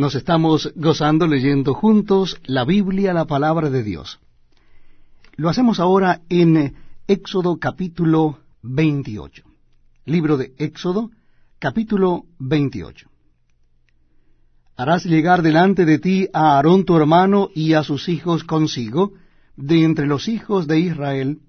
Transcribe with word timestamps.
Nos 0.00 0.14
estamos 0.14 0.72
gozando 0.76 1.26
leyendo 1.26 1.74
juntos 1.74 2.40
la 2.46 2.64
Biblia, 2.64 3.12
la 3.12 3.26
palabra 3.26 3.68
de 3.68 3.82
Dios. 3.82 4.18
Lo 5.36 5.50
hacemos 5.50 5.78
ahora 5.78 6.22
en 6.30 6.74
Éxodo 7.06 7.58
capítulo 7.58 8.38
28. 8.62 9.42
Libro 10.06 10.38
de 10.38 10.54
Éxodo 10.56 11.10
capítulo 11.58 12.24
28. 12.38 13.10
Harás 14.74 15.04
llegar 15.04 15.42
delante 15.42 15.84
de 15.84 15.98
ti 15.98 16.28
a 16.32 16.56
Aarón 16.56 16.86
tu 16.86 16.96
hermano 16.96 17.50
y 17.54 17.74
a 17.74 17.82
sus 17.82 18.08
hijos 18.08 18.42
consigo, 18.42 19.12
de 19.54 19.84
entre 19.84 20.06
los 20.06 20.28
hijos 20.28 20.66
de 20.66 20.80
Israel, 20.80 21.40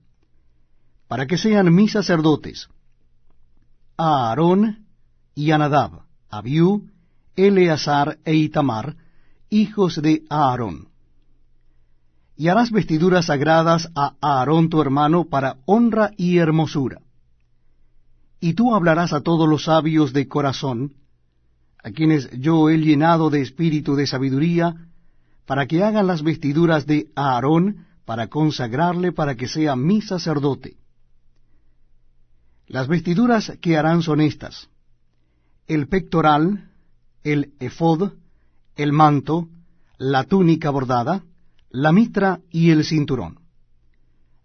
para 1.08 1.26
que 1.26 1.38
sean 1.38 1.74
mis 1.74 1.94
sacerdotes, 1.94 2.68
a 3.96 4.28
Aarón 4.28 4.88
y 5.36 5.52
a 5.52 5.58
Nadab, 5.58 6.02
a 6.30 6.40
Abiú, 6.40 6.92
Eleazar 7.36 8.18
e 8.26 8.36
Itamar, 8.36 8.96
hijos 9.50 10.02
de 10.02 10.24
Aarón. 10.30 10.90
Y 12.36 12.48
harás 12.48 12.72
vestiduras 12.72 13.28
sagradas 13.28 13.90
a 13.96 14.16
Aarón 14.22 14.70
tu 14.70 14.82
hermano 14.82 15.26
para 15.26 15.58
honra 15.66 16.12
y 16.18 16.38
hermosura. 16.38 17.02
Y 18.40 18.54
tú 18.54 18.74
hablarás 18.74 19.14
a 19.14 19.22
todos 19.22 19.48
los 19.48 19.66
sabios 19.66 20.14
de 20.14 20.28
corazón, 20.28 20.96
a 21.84 21.92
quienes 21.92 22.30
yo 22.40 22.70
he 22.70 22.78
llenado 22.78 23.30
de 23.30 23.42
espíritu 23.42 23.96
de 23.96 24.08
sabiduría, 24.08 24.76
para 25.46 25.68
que 25.68 25.84
hagan 25.84 26.08
las 26.08 26.24
vestiduras 26.24 26.86
de 26.86 27.12
Aarón, 27.16 27.86
para 28.06 28.28
consagrarle 28.28 29.12
para 29.12 29.36
que 29.36 29.48
sea 29.48 29.76
mi 29.76 30.02
sacerdote. 30.02 30.78
Las 32.68 32.88
vestiduras 32.88 33.54
que 33.62 33.78
harán 33.78 34.02
son 34.02 34.22
estas, 34.22 34.70
el 35.68 35.88
pectoral, 35.88 36.71
el 37.24 37.54
efod, 37.60 38.12
el 38.76 38.94
manto, 38.94 39.48
la 39.98 40.24
túnica 40.24 40.70
bordada, 40.70 41.24
la 41.70 41.92
mitra 41.92 42.42
y 42.50 42.72
el 42.72 42.84
cinturón. 42.84 43.40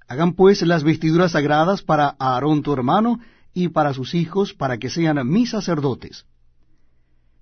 Hagan 0.08 0.34
pues 0.34 0.62
las 0.62 0.84
vestiduras 0.84 1.32
sagradas 1.32 1.82
para 1.82 2.14
Aarón 2.18 2.62
tu 2.62 2.72
hermano 2.72 3.18
y 3.52 3.68
para 3.68 3.94
sus 3.94 4.14
hijos, 4.14 4.54
para 4.54 4.78
que 4.78 4.90
sean 4.90 5.26
mis 5.28 5.50
sacerdotes. 5.50 6.26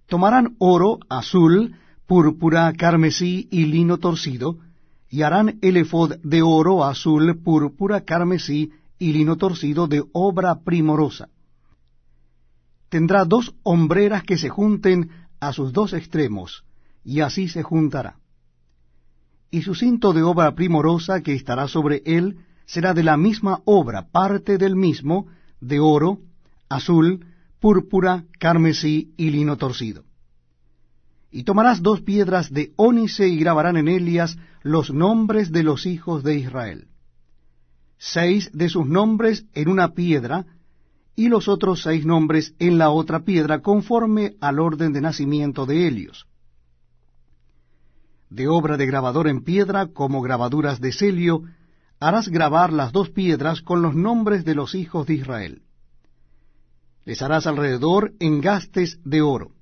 Tomarán 0.07 0.55
oro, 0.59 1.01
azul, 1.09 1.75
púrpura, 2.07 2.73
carmesí 2.73 3.49
y 3.51 3.67
lino 3.67 3.99
torcido, 3.99 4.59
y 5.11 5.23
harán 5.23 5.59
el 5.61 5.77
efod 5.77 6.17
de 6.23 6.43
oro, 6.43 6.85
azul, 6.85 7.41
púrpura, 7.43 8.03
carmesí 8.03 8.73
y 8.99 9.13
lino 9.13 9.37
torcido 9.37 9.87
de 9.87 10.05
obra 10.13 10.61
primorosa. 10.61 11.29
Tendrá 12.89 13.25
dos 13.25 13.55
hombreras 13.63 14.23
que 14.23 14.39
se 14.39 14.49
junten 14.49 15.11
a 15.49 15.53
sus 15.53 15.73
dos 15.73 15.93
extremos, 15.93 16.65
y 17.05 17.21
así 17.21 17.49
se 17.49 17.63
juntará. 17.63 18.17
Y 19.51 19.63
su 19.63 19.75
cinto 19.75 20.13
de 20.13 20.23
obra 20.23 20.55
primorosa 20.55 21.21
que 21.21 21.35
estará 21.35 21.69
sobre 21.69 22.03
él 22.05 22.39
será 22.67 22.95
de 22.95 23.03
la 23.03 23.17
misma 23.17 23.61
obra, 23.65 24.09
parte 24.11 24.59
del 24.59 24.75
mismo, 24.75 25.27
de 25.61 25.81
oro, 25.81 26.19
azul, 26.69 27.27
púrpura, 27.61 28.25
carmesí 28.39 29.15
y 29.17 29.31
lino 29.31 29.57
torcido. 29.57 30.05
Y 31.31 31.45
tomarás 31.45 31.83
dos 31.83 32.01
piedras 32.01 32.53
de 32.53 32.73
ónice 32.77 33.29
y 33.29 33.39
grabarán 33.39 33.77
en 33.77 33.89
ellas 33.89 34.39
los 34.63 34.93
nombres 34.93 35.51
de 35.51 35.63
los 35.63 35.87
hijos 35.87 36.23
de 36.23 36.37
Israel. 36.37 36.89
Seis 37.99 38.51
de 38.53 38.69
sus 38.69 38.87
nombres 38.87 39.47
en 39.55 39.69
una 39.69 39.95
piedra, 39.95 40.47
y 41.17 41.29
los 41.29 41.49
otros 41.49 41.83
seis 41.83 42.05
nombres 42.05 42.55
en 42.59 42.79
la 42.79 42.91
otra 42.91 43.25
piedra, 43.25 43.61
conforme 43.63 44.37
al 44.41 44.59
orden 44.59 44.93
de 44.93 45.01
nacimiento 45.01 45.67
de 45.67 45.87
Helios. 45.87 46.27
De 48.31 48.49
obra 48.49 48.77
de 48.77 48.87
grabador 48.87 49.29
en 49.29 49.45
piedra, 49.45 49.87
como 49.93 50.23
grabaduras 50.23 50.81
de 50.81 50.93
celio, 50.93 51.45
harás 52.01 52.29
grabar 52.29 52.73
las 52.73 52.93
dos 52.93 53.11
piedras 53.11 53.63
con 53.63 53.81
los 53.81 53.95
nombres 53.95 54.45
de 54.45 54.57
los 54.57 54.75
hijos 54.75 55.07
de 55.07 55.15
Israel. 55.15 55.63
Les 57.05 57.23
harás 57.23 57.47
alrededor 57.47 58.13
engastes 58.19 58.99
de 59.05 59.23
oro. 59.23 59.53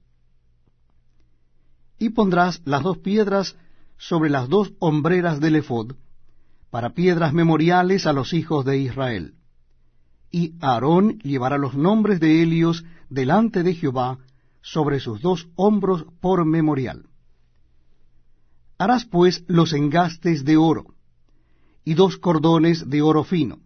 Y 1.98 2.10
pondrás 2.10 2.62
las 2.64 2.82
dos 2.82 2.98
piedras 2.98 3.56
sobre 3.98 4.30
las 4.30 4.48
dos 4.48 4.72
hombreras 4.78 5.38
del 5.38 5.56
ephod, 5.56 5.96
para 6.70 6.94
piedras 6.94 7.34
memoriales 7.34 8.06
a 8.06 8.12
los 8.14 8.32
hijos 8.32 8.64
de 8.64 8.78
Israel 8.78 9.34
y 10.32 10.54
Aarón 10.60 11.18
llevará 11.18 11.58
los 11.58 11.74
nombres 11.74 12.18
de 12.18 12.42
Helios 12.42 12.84
delante 13.10 13.62
de 13.62 13.74
Jehová 13.74 14.18
sobre 14.62 14.98
sus 14.98 15.20
dos 15.20 15.48
hombros 15.54 16.06
por 16.20 16.44
memorial. 16.44 17.04
Harás 18.78 19.04
pues 19.04 19.44
los 19.46 19.74
engastes 19.74 20.44
de 20.44 20.56
oro, 20.56 20.86
y 21.84 21.94
dos 21.94 22.16
cordones 22.16 22.88
de 22.88 23.02
oro 23.02 23.22
fino, 23.22 23.58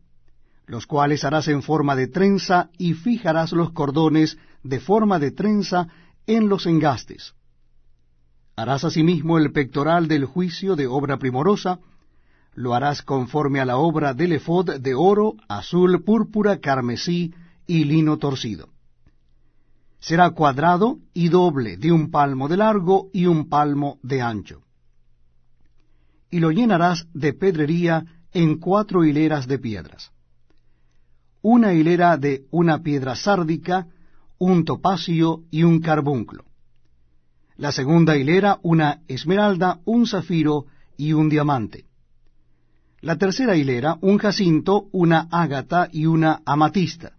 los 0.67 0.87
cuales 0.87 1.25
harás 1.25 1.49
en 1.49 1.63
forma 1.63 1.95
de 1.95 2.09
trenza, 2.09 2.71
y 2.77 2.95
fijarás 2.95 3.53
los 3.53 3.71
cordones 3.71 4.37
de 4.65 4.81
forma 4.81 5.19
de 5.21 5.31
trenza 5.31 5.89
en 6.27 6.49
los 6.49 6.67
engastes. 6.67 7.35
Harás 8.57 8.85
asimismo 8.85 9.39
el 9.39 9.53
pectoral 9.53 10.09
del 10.09 10.25
juicio 10.25 10.75
de 10.75 10.87
obra 10.89 11.19
primorosa, 11.19 11.79
lo 12.57 12.75
harás 12.75 13.03
conforme 13.03 13.61
a 13.61 13.67
la 13.67 13.77
obra 13.77 14.15
del 14.15 14.33
efod 14.33 14.81
de 14.81 14.95
oro, 14.95 15.35
azul, 15.47 16.03
púrpura, 16.03 16.59
carmesí 16.59 17.35
y 17.67 17.85
lino 17.85 18.17
torcido. 18.17 18.71
Será 20.01 20.31
cuadrado 20.31 20.99
y 21.13 21.29
doble, 21.29 21.77
de 21.77 21.93
un 21.93 22.11
palmo 22.11 22.49
de 22.49 22.57
largo 22.57 23.11
y 23.13 23.27
un 23.27 23.49
palmo 23.51 23.99
de 24.03 24.23
ancho. 24.23 24.63
Y 26.31 26.41
lo 26.41 26.51
llenarás 26.51 27.07
de 27.13 27.35
pedrería 27.35 28.05
en 28.33 28.59
cuatro 28.59 29.05
hileras 29.05 29.47
de 29.47 29.59
piedras. 29.59 30.11
Una 31.43 31.75
hilera 31.75 32.17
de 32.17 32.47
una 32.51 32.83
piedra 32.83 33.17
sárdica, 33.17 33.87
un 34.39 34.65
topacio 34.65 35.43
y 35.51 35.63
un 35.63 35.81
carbunclo. 35.81 36.45
La 37.57 37.71
segunda 37.71 38.17
hilera 38.17 38.59
una 38.63 39.03
esmeralda, 39.09 39.81
un 39.85 40.07
zafiro 40.07 40.65
y 40.97 41.13
un 41.13 41.29
diamante 41.29 41.85
la 43.01 43.17
tercera 43.17 43.57
hilera, 43.57 43.99
un 44.01 44.19
jacinto, 44.19 44.89
una 44.93 45.29
ágata 45.31 45.89
y 45.93 46.07
una 46.07 46.43
amatista. 46.45 47.13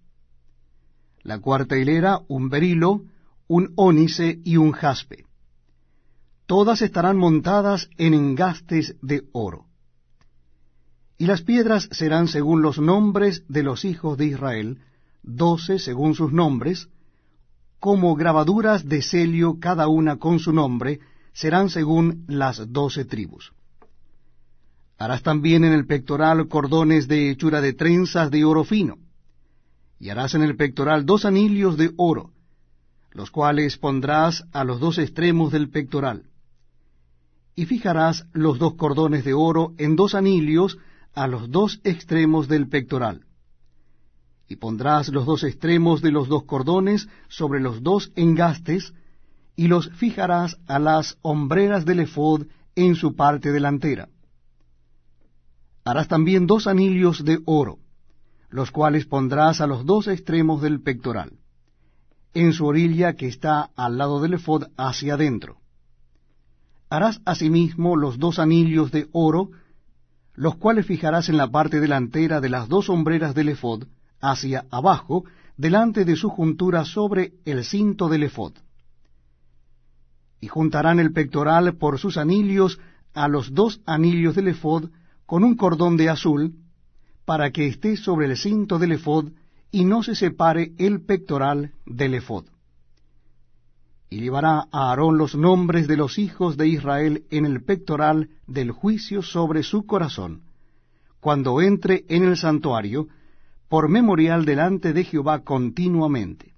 La 1.22 1.40
cuarta 1.40 1.78
hilera, 1.78 2.22
un 2.28 2.50
berilo, 2.50 3.04
un 3.48 3.74
ónice 3.76 4.40
y 4.44 4.58
un 4.58 4.72
jaspe. 4.72 5.26
Todas 6.46 6.82
estarán 6.82 7.18
montadas 7.18 7.90
en 7.98 8.14
engastes 8.14 8.96
de 9.02 9.24
oro. 9.34 9.66
Y 11.18 11.26
las 11.26 11.42
piedras 11.42 11.90
serán 11.92 12.28
según 12.28 12.62
los 12.62 12.80
nombres 12.80 13.44
de 13.48 13.64
los 13.64 13.86
hijos 13.86 14.18
de 14.18 14.28
Israel, 14.28 14.80
doce 15.24 15.80
según 15.80 16.16
sus 16.16 16.32
nombres, 16.32 16.90
como 17.80 18.16
grabaduras 18.16 18.88
de 18.88 19.02
celio 19.02 19.59
cada 19.59 19.88
una 19.88 20.18
con 20.18 20.40
su 20.40 20.54
nombre, 20.54 21.00
serán 21.34 21.70
según 21.70 22.26
las 22.28 22.72
doce 22.72 23.06
tribus. 23.06 23.54
Harás 24.97 25.22
también 25.22 25.63
en 25.63 25.74
el 25.74 25.85
pectoral 25.85 26.47
cordones 26.47 27.08
de 27.08 27.30
hechura 27.30 27.62
de 27.62 27.74
trenzas 27.74 28.31
de 28.31 28.44
oro 28.44 28.63
fino, 28.63 28.97
y 30.00 30.09
harás 30.09 30.34
en 30.34 30.41
el 30.41 30.56
pectoral 30.56 31.06
dos 31.06 31.24
anillos 31.24 31.78
de 31.78 31.91
oro, 31.97 32.31
los 33.12 33.30
cuales 33.30 33.78
pondrás 33.78 34.44
a 34.53 34.63
los 34.63 34.80
dos 34.80 34.97
extremos 34.97 35.52
del 35.52 35.69
pectoral. 35.69 36.24
Y 37.56 37.66
fijarás 37.66 38.25
los 38.34 38.58
dos 38.58 38.75
cordones 38.75 39.24
de 39.24 39.34
oro 39.34 39.74
en 39.78 39.96
dos 39.96 40.16
anillos 40.16 40.78
a 41.14 41.28
los 41.28 41.50
dos 41.50 41.79
extremos 41.84 42.47
del 42.47 42.68
pectoral. 42.68 43.25
Y 44.47 44.56
pondrás 44.56 45.09
los 45.09 45.25
dos 45.25 45.44
extremos 45.44 46.02
de 46.02 46.12
los 46.12 46.28
dos 46.28 46.44
cordones 46.46 47.08
sobre 47.28 47.59
los 47.59 47.84
dos 47.84 48.12
engastes, 48.16 48.94
y 49.56 49.68
los 49.68 49.90
fijarás 49.90 50.58
a 50.68 50.79
las 50.79 51.18
hombreras 51.22 51.85
del 51.85 51.99
efod 52.02 52.47
en 52.76 52.96
su 52.96 53.16
parte 53.16 53.52
delantera 53.52 54.09
Harás 55.87 56.09
también 56.09 56.47
dos 56.47 56.67
anillos 56.67 57.23
de 57.23 57.39
oro, 57.45 57.78
los 58.49 58.72
cuales 58.72 59.05
pondrás 59.05 59.61
a 59.61 59.67
los 59.67 59.85
dos 59.85 60.09
extremos 60.09 60.61
del 60.61 60.81
pectoral, 60.81 61.39
en 62.34 62.51
su 62.51 62.66
orilla 62.66 63.13
que 63.13 63.28
está 63.28 63.69
al 63.73 63.97
lado 63.97 64.19
del 64.19 64.34
efod 64.34 64.66
hacia 64.75 65.13
adentro. 65.13 65.61
Harás 66.89 67.22
asimismo 67.23 67.95
los 67.95 68.19
dos 68.19 68.37
anillos 68.37 68.91
de 68.91 69.07
oro, 69.13 69.51
los 70.34 70.57
cuales 70.57 70.85
fijarás 70.85 71.29
en 71.29 71.37
la 71.37 71.49
parte 71.49 71.79
delantera 71.79 72.41
de 72.41 72.49
las 72.49 72.67
dos 72.67 72.89
hombreras 72.89 73.34
del 73.34 73.47
efod, 73.47 73.85
hacia 74.19 74.66
abajo, 74.69 75.23
delante 75.55 76.03
de 76.03 76.17
su 76.17 76.28
juntura 76.28 76.84
sobre 76.84 77.35
el 77.45 77.63
cinto 77.63 78.09
del 78.09 78.23
efod. 78.23 78.55
Y 80.41 80.49
juntarán 80.49 80.99
el 80.99 81.13
pectoral 81.13 81.78
por 81.78 81.97
sus 81.97 82.17
anillos 82.17 82.78
a 83.13 83.29
los 83.29 83.53
dos 83.53 83.79
anillos 83.85 84.35
del 84.35 84.49
efod 84.49 84.89
con 85.28 85.44
un 85.44 85.56
cordón 85.56 85.97
de 85.97 86.09
azul, 86.09 86.56
para 87.26 87.52
que 87.52 87.68
esté 87.68 87.97
sobre 87.97 88.26
el 88.28 88.38
cinto 88.38 88.79
del 88.79 88.94
efod 88.94 89.28
y 89.70 89.84
no 89.84 90.02
se 90.02 90.16
separe 90.16 90.72
el 90.79 91.02
pectoral 91.02 91.74
del 91.85 92.16
efod. 92.16 92.46
y 94.09 94.22
llevará 94.22 94.70
a 94.72 94.90
Aarón 94.90 95.18
los 95.18 95.35
nombres 95.35 95.85
de 95.85 95.97
los 95.97 96.18
hijos 96.18 96.56
de 96.56 96.70
Israel 96.70 97.26
en 97.29 97.46
el 97.46 97.62
pectoral 97.62 98.29
del 98.47 98.72
juicio 98.72 99.22
sobre 99.22 99.64
su 99.64 99.85
corazón, 99.85 100.44
cuando 101.20 101.59
entre 101.62 102.06
en 102.08 102.23
el 102.23 102.38
santuario, 102.38 103.09
por 103.68 103.90
memorial 103.90 104.46
delante 104.46 104.94
de 104.94 105.03
Jehová 105.03 105.44
continuamente. 105.44 106.53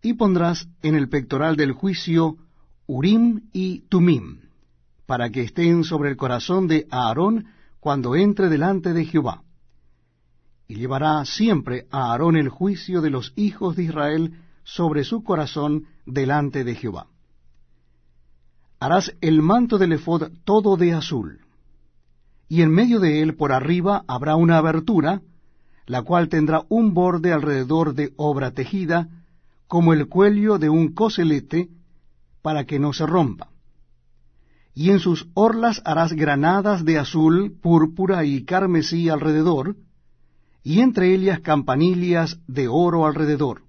Y 0.00 0.12
pondrás 0.12 0.68
en 0.82 0.94
el 0.94 1.08
pectoral 1.08 1.56
del 1.56 1.72
juicio 1.72 2.36
Urim 2.86 3.48
y 3.52 3.80
Tumim, 3.88 4.49
para 5.10 5.30
que 5.30 5.42
estén 5.42 5.82
sobre 5.82 6.08
el 6.08 6.16
corazón 6.16 6.68
de 6.68 6.86
Aarón 6.88 7.46
cuando 7.80 8.14
entre 8.14 8.48
delante 8.48 8.92
de 8.92 9.04
Jehová. 9.04 9.42
Y 10.68 10.76
llevará 10.76 11.24
siempre 11.24 11.88
a 11.90 12.12
Aarón 12.12 12.36
el 12.36 12.48
juicio 12.48 13.00
de 13.00 13.10
los 13.10 13.32
hijos 13.34 13.74
de 13.74 13.82
Israel 13.82 14.34
sobre 14.62 15.02
su 15.02 15.24
corazón 15.24 15.86
delante 16.06 16.62
de 16.62 16.76
Jehová. 16.76 17.08
Harás 18.78 19.12
el 19.20 19.42
manto 19.42 19.78
del 19.78 19.94
efod 19.94 20.30
todo 20.44 20.76
de 20.76 20.92
azul, 20.92 21.40
y 22.48 22.62
en 22.62 22.70
medio 22.70 23.00
de 23.00 23.20
él 23.20 23.34
por 23.34 23.50
arriba 23.50 24.04
habrá 24.06 24.36
una 24.36 24.58
abertura, 24.58 25.22
la 25.86 26.02
cual 26.02 26.28
tendrá 26.28 26.62
un 26.68 26.94
borde 26.94 27.32
alrededor 27.32 27.94
de 27.94 28.12
obra 28.16 28.52
tejida, 28.52 29.08
como 29.66 29.92
el 29.92 30.06
cuello 30.06 30.60
de 30.60 30.68
un 30.68 30.92
coselete, 30.92 31.68
para 32.42 32.64
que 32.64 32.78
no 32.78 32.92
se 32.92 33.06
rompa. 33.06 33.50
Y 34.74 34.90
en 34.90 35.00
sus 35.00 35.28
orlas 35.34 35.82
harás 35.84 36.12
granadas 36.12 36.84
de 36.84 36.98
azul, 36.98 37.58
púrpura 37.60 38.24
y 38.24 38.44
carmesí 38.44 39.08
alrededor, 39.08 39.76
y 40.62 40.80
entre 40.80 41.14
ellas 41.14 41.40
campanillas 41.40 42.38
de 42.46 42.68
oro 42.68 43.06
alrededor 43.06 43.62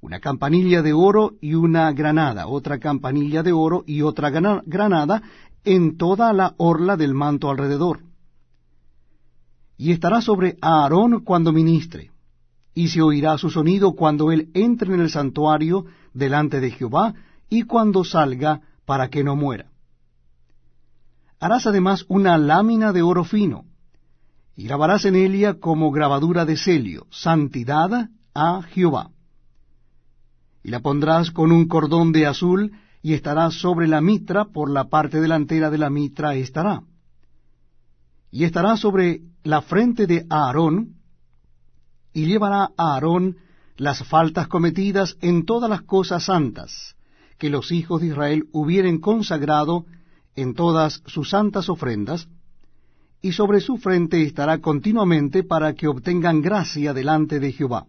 una 0.00 0.20
campanilla 0.20 0.82
de 0.82 0.92
oro 0.92 1.32
y 1.40 1.54
una 1.54 1.92
granada, 1.92 2.46
otra 2.46 2.78
campanilla 2.78 3.42
de 3.42 3.52
oro 3.52 3.82
y 3.86 4.02
otra 4.02 4.30
granada 4.30 5.22
en 5.64 5.96
toda 5.96 6.32
la 6.32 6.54
orla 6.56 6.96
del 6.96 7.14
manto 7.14 7.50
alrededor. 7.50 8.00
Y 9.76 9.92
estará 9.92 10.20
sobre 10.20 10.56
Aarón 10.60 11.24
cuando 11.24 11.52
ministre, 11.52 12.10
y 12.74 12.88
se 12.88 13.02
oirá 13.02 13.38
su 13.38 13.50
sonido 13.50 13.92
cuando 13.92 14.30
él 14.30 14.50
entre 14.54 14.94
en 14.94 15.00
el 15.00 15.10
santuario 15.10 15.86
delante 16.14 16.60
de 16.60 16.70
Jehová 16.70 17.14
y 17.48 17.62
cuando 17.62 18.04
salga 18.04 18.60
para 18.88 19.10
que 19.10 19.22
no 19.22 19.36
muera. 19.36 19.66
Harás 21.38 21.66
además 21.66 22.06
una 22.08 22.38
lámina 22.38 22.94
de 22.94 23.02
oro 23.02 23.22
fino, 23.22 23.66
y 24.56 24.64
grabarás 24.64 25.04
en 25.04 25.14
ella 25.14 25.60
como 25.60 25.90
grabadura 25.90 26.46
de 26.46 26.56
celio, 26.56 27.06
santidad 27.10 28.08
a 28.34 28.62
Jehová 28.62 29.10
y 30.62 30.70
la 30.70 30.80
pondrás 30.80 31.30
con 31.30 31.52
un 31.52 31.68
cordón 31.68 32.12
de 32.12 32.26
azul, 32.26 32.72
y 33.02 33.12
estará 33.12 33.50
sobre 33.50 33.88
la 33.88 34.00
mitra, 34.00 34.46
por 34.46 34.70
la 34.70 34.84
parte 34.88 35.20
delantera 35.20 35.70
de 35.70 35.78
la 35.78 35.90
mitra 35.90 36.34
estará. 36.34 36.82
Y 38.30 38.44
estará 38.44 38.76
sobre 38.76 39.20
la 39.44 39.60
frente 39.60 40.06
de 40.06 40.26
Aarón, 40.30 40.96
y 42.12 42.24
llevará 42.24 42.70
a 42.76 42.94
Aarón 42.94 43.36
las 43.76 44.02
faltas 44.02 44.48
cometidas 44.48 45.16
en 45.20 45.44
todas 45.44 45.68
las 45.68 45.82
cosas 45.82 46.24
santas 46.24 46.96
que 47.38 47.50
los 47.50 47.72
hijos 47.72 48.00
de 48.00 48.08
Israel 48.08 48.48
hubieren 48.52 48.98
consagrado 49.00 49.86
en 50.34 50.54
todas 50.54 51.02
sus 51.06 51.30
santas 51.30 51.68
ofrendas, 51.68 52.28
y 53.20 53.32
sobre 53.32 53.60
su 53.60 53.78
frente 53.78 54.22
estará 54.22 54.58
continuamente 54.58 55.42
para 55.42 55.74
que 55.74 55.88
obtengan 55.88 56.40
gracia 56.40 56.92
delante 56.94 57.40
de 57.40 57.52
Jehová 57.52 57.86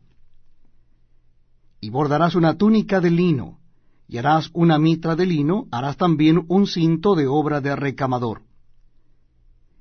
y 1.82 1.90
bordarás 1.90 2.36
una 2.36 2.58
túnica 2.58 3.00
de 3.00 3.12
lino, 3.12 3.60
y 4.08 4.18
harás 4.18 4.50
una 4.54 4.80
mitra 4.80 5.16
de 5.16 5.26
lino, 5.26 5.68
harás 5.72 5.98
también 5.98 6.46
un 6.48 6.68
cinto 6.68 7.16
de 7.16 7.28
obra 7.28 7.62
de 7.62 7.76
recamador. 7.76 8.42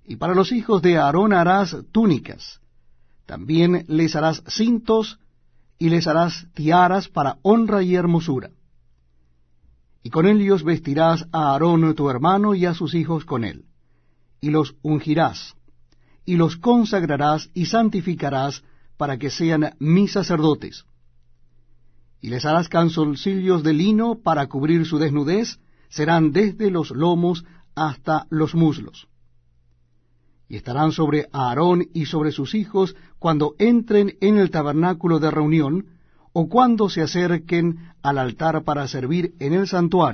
Y 0.07 0.17
para 0.17 0.35
los 0.35 0.53
hijos 0.53 0.83
de 0.83 0.99
Aarón 0.99 1.33
harás 1.33 1.77
túnicas, 1.93 2.61
también 3.27 3.85
les 3.89 4.15
harás 4.17 4.43
cintos, 4.49 5.19
y 5.79 5.91
les 5.91 6.07
harás 6.07 6.47
tiaras 6.55 7.09
para 7.09 7.39
honra 7.43 7.83
y 7.83 7.95
hermosura. 7.95 8.51
Y 10.09 10.11
con 10.11 10.25
ellos 10.25 10.65
vestirás 10.65 11.27
a 11.33 11.53
Aarón 11.53 11.95
tu 11.95 12.09
hermano 12.09 12.55
y 12.55 12.65
a 12.65 12.73
sus 12.73 12.95
hijos 12.95 13.27
con 13.27 13.45
él, 13.45 13.67
y 14.41 14.49
los 14.49 14.75
ungirás, 14.81 15.55
y 16.25 16.37
los 16.37 16.57
consagrarás 16.57 17.51
y 17.53 17.67
santificarás 17.67 18.65
para 18.97 19.19
que 19.19 19.29
sean 19.29 19.75
mis 19.79 20.13
sacerdotes 20.13 20.87
y 22.23 22.31
les 22.31 22.47
harás 22.47 22.71
canzoncillos 22.71 23.63
de 23.63 23.75
lino 23.75 24.21
para 24.23 24.47
cubrir 24.49 24.87
su 24.87 24.97
desnudez, 24.99 25.61
serán 25.91 26.33
desde 26.33 26.71
los 26.71 26.91
lomos 26.91 27.45
hasta 27.75 28.27
los 28.31 28.55
muslos. 28.55 29.09
Y 30.49 30.57
estarán 30.57 30.93
sobre 30.93 31.29
Aarón 31.33 31.87
y 31.93 32.07
sobre 32.07 32.33
sus 32.33 32.55
hijos 32.55 32.97
cuando 33.19 33.57
entren 33.59 34.17
en 34.23 34.39
el 34.39 34.51
tabernáculo 34.51 35.19
de 35.19 35.31
reunión, 35.31 35.98
o 36.41 36.49
cuando 36.49 36.89
se 36.89 37.03
acerquen 37.03 37.79
al 38.01 38.17
altar 38.17 38.63
para 38.63 38.87
servir 38.87 39.35
en 39.41 39.55
el 39.55 39.67
santuario, 39.67 39.99